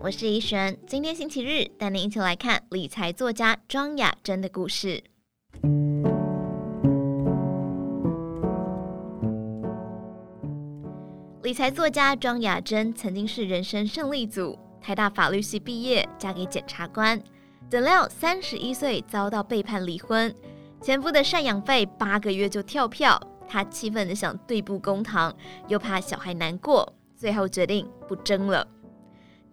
[0.00, 0.76] 我是怡璇。
[0.86, 5.02] 今天星期日，带您一起来看理财作家庄雅珍的故事。
[11.42, 17.20] 理财作家庄雅珍曾经是人生胜利组，台大法律系毕业，嫁给检察官。
[17.70, 20.34] 怎料三十一岁遭到背叛离婚，
[20.80, 25.34] 前夫的赡养费八个月就跳票，她气愤的想对簿公堂，
[25.68, 28.66] 又怕小孩难过，最后决定不争了。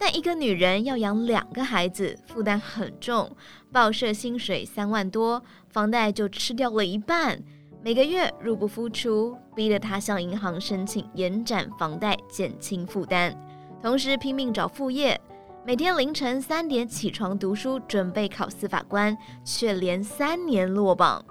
[0.00, 3.30] 但一个女人要养两个孩子，负担很重，
[3.70, 7.38] 报社薪水三万多，房贷就吃掉了一半，
[7.84, 13.36] 每个月入不敷出，逼得她向银行申请延展房贷，减轻负担，
[13.82, 15.20] 同时拼命找副业，
[15.66, 21.22] 每天凌晨三点起床读书，准备考司法官，却连三年落榜。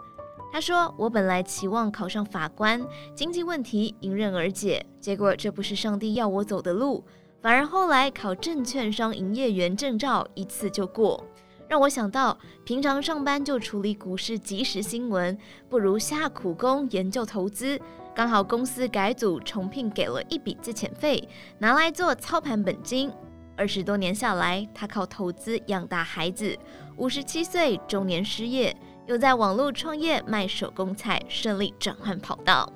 [0.53, 2.79] 她说：“我本来期望考上法官，
[3.15, 7.03] 经济问题迎刃而解，结果这不是上帝要我走的路。”
[7.41, 11.25] 反而后来考证券商营业员证照一次就过，
[11.69, 15.37] 让我想到平常上班就处理股市即时新闻，
[15.69, 17.79] 不如下苦功研究投资。
[18.13, 23.09] 刚好公司改组重聘，给了一笔自遣费，拿来做操盘本金。
[23.55, 26.57] 二十多年下来，他靠投资养大孩子。
[26.97, 28.75] 五十七岁中年失业，
[29.05, 32.69] 又在网络创业卖手工菜，顺利转换跑道。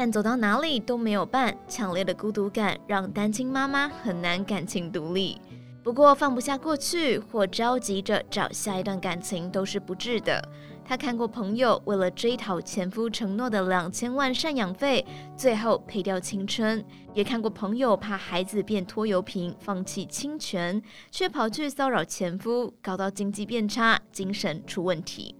[0.00, 5.40] 但走到哪里都没有伴，强烈的孤独感让单亲妈妈很难感情独立。
[5.82, 10.40] 不过放不下过去或着急着找下一段感情都是不智的。
[10.84, 15.04] 她看过朋友为了追讨前夫承诺的两千万赡养费，
[15.36, 16.80] 最后赔掉青春；
[17.12, 25.34] 也看过朋友怕孩子变拖油瓶，放弃亲权，却跑去骚扰前夫，搞到经济变差，精神出问题。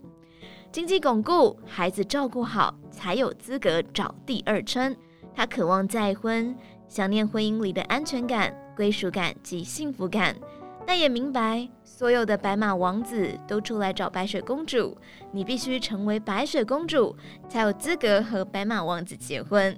[0.71, 4.95] 经济巩固，孩子照顾好，才有资格找第二春。
[5.33, 6.55] 她渴望再婚，
[6.87, 10.35] 想念婚姻里的安全感、归属感及幸福感，
[10.85, 14.95] 但也明白所有的白马王子都出来找白雪公主，
[15.31, 17.15] 你必须成为白雪公主，
[17.47, 19.75] 才有资格和白马王子结婚。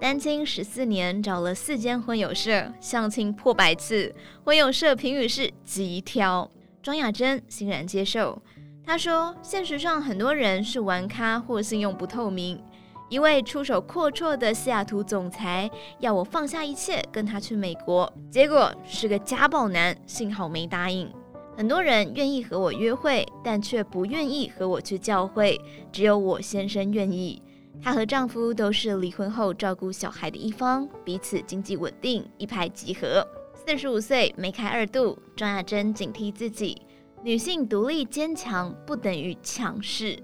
[0.00, 4.12] 单亲十四年，找了四间婚友社，相亲破百次，
[4.44, 6.50] 婚友社评语是极挑。
[6.82, 8.42] 庄雅珍欣然接受。
[8.84, 12.62] 他说：“现实上，很多人是玩咖或信用不透明。
[13.08, 15.70] 一位出手阔绰的西雅图总裁
[16.00, 21.10] 要我放下一切跟他去美国，结果是个家暴男，幸好没答应。
[21.56, 25.60] 很多人愿意和我约会，但却不愿意和我去教会，
[25.92, 27.40] 只有我先生愿意。
[27.80, 33.26] 她和丈夫都是离婚后照顾小孩的一方，彼此经济稳定，一拍即合。
[33.54, 36.82] 四十五岁梅开二度，庄雅珍警惕自己。”
[37.22, 40.18] 女性独立坚强不等于强势。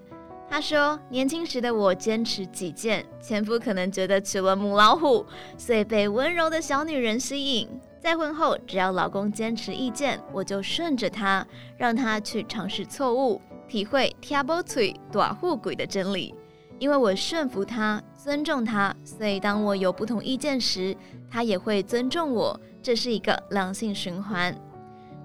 [0.50, 5.24] 她说：“年轻时的我坚持己见，前夫可能觉得娶了母老虎，
[5.56, 7.68] 所以被温柔的小女人吸引。
[8.00, 16.34] 再婚后，只要老公坚持意见，我就顺着他，让他去尝试错误，体会‘听无嘴，大富贵’的真理。
[16.78, 20.96] 因为我顺服他，尊重他，所以当我有不同意见时，
[21.30, 22.58] 他也会尊重我。
[22.82, 24.56] 这是一个良性循环。”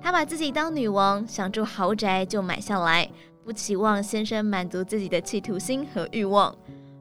[0.03, 3.09] 她把自己当女王，想住豪宅就买下来，
[3.45, 6.53] 不期望先生满足自己的企图心和欲望。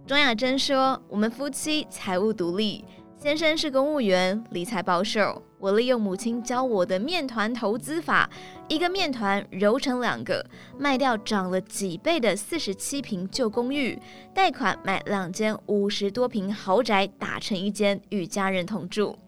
[0.06, 2.84] 庄雅珍说：“我们夫妻财务独立，
[3.18, 5.42] 先生是公务员，理财保守。
[5.58, 8.30] 我利用母亲教我的面团投资法，
[8.68, 10.46] 一个面团揉成两个，
[10.78, 14.00] 卖掉涨了几倍的四十七平旧公寓，
[14.32, 19.18] 贷款买两间五十多平豪宅，打成一间与家人同住。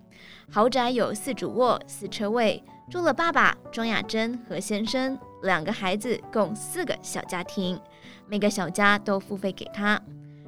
[0.48, 7.81] 豪宅有四主卧、四车位。”住了爸爸庄雅珍和先生两个孩子，共四个小家庭，
[8.28, 10.00] 每个小家都付费给他。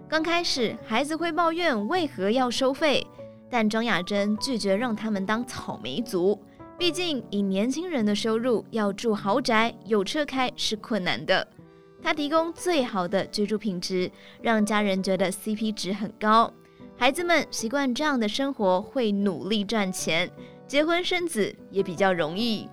[0.09, 3.05] 刚开始孩子会抱怨为何要收费，
[3.51, 6.41] 但庄雅珍拒绝让他们当草莓族。
[6.79, 11.47] 毕竟以年轻人的收入要住豪宅有车开是困难的。
[12.03, 14.11] 他提供最好的居住品质，
[14.43, 16.53] 让家人觉得 CP 值很高。
[16.99, 20.31] 孩子们习惯这样的生活，会努力赚钱。
[20.67, 22.69] 结婚生子也比较容易，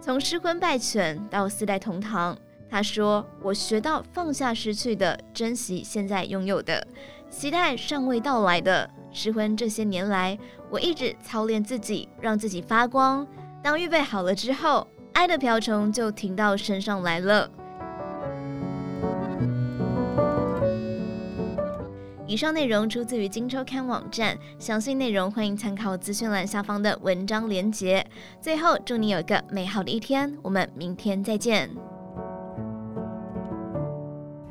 [0.00, 2.38] 从失婚败犬到四代同堂，
[2.70, 6.86] 他说：“我学到放下失去的，珍惜现在拥有的，
[7.28, 8.88] 期待尚未到来的。
[9.10, 10.38] 失婚这些年来，
[10.70, 13.26] 我一直操练自己，让自己发光。
[13.62, 17.50] 当预备好了之后，爱的瓢虫就停到身上来了。”
[22.28, 28.04] 以上内容出自于《金周刊》网站，详细内容欢迎参考资讯栏下方的文章连结。
[28.40, 31.70] 最后，祝你有一个美好的一天，我们明天再见。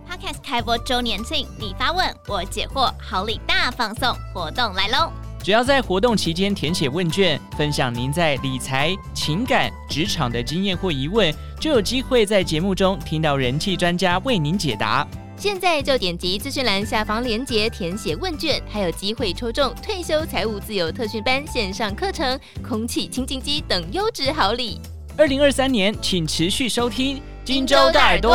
[0.09, 5.11] Podcast 开播周年庆，你发问，我解惑，好礼大放送活动来喽！
[5.43, 11.29] 只要在活动期间填写问卷，分享您在理财、情感、职场的经验或疑问，
[11.59, 15.05] 就有机会在节目中听到人气专家为您解答。
[15.45, 24.81] 现在就点击资讯栏下方链接填写问卷，还有机会抽中退休财务自由特训班线上课程、空气清净机等优质好礼。
[25.15, 28.33] 二零二三年，请持续收听《金州大耳朵》。